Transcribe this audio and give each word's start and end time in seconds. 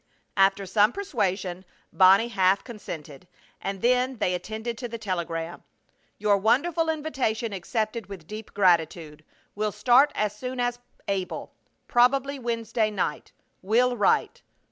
After 0.35 0.65
some 0.65 0.91
persuasion 0.93 1.63
Bonnie 1.93 2.29
half 2.29 2.63
consented, 2.63 3.27
and 3.61 3.83
then 3.83 4.17
they 4.17 4.33
attended 4.33 4.75
to 4.79 4.87
the 4.87 4.97
telegram. 4.97 5.61
Your 6.17 6.37
wonderful 6.37 6.89
invitation 6.89 7.53
accepted 7.53 8.07
with 8.07 8.25
deep 8.25 8.51
gratitude. 8.55 9.23
Will 9.53 9.71
start 9.71 10.11
as 10.15 10.35
soon 10.35 10.59
as 10.59 10.79
able. 11.07 11.53
Probably 11.87 12.39
Wednesday 12.39 12.89
night. 12.89 13.31
Will 13.61 13.95
write. 13.95 14.41